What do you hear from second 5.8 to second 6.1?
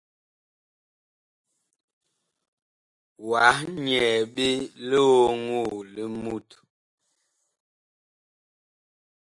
li